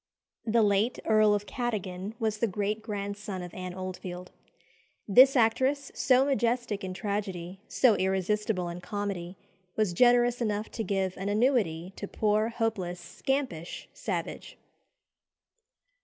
[0.47, 4.31] The late Earl of Cadogan was the great grandson of Anne Oldfield.
[5.07, 9.37] This actress, so majestic in tragedy, so irresistible in comedy,
[9.75, 14.57] was generous enough to give an annuity to poor, hopeless, scampish Savage.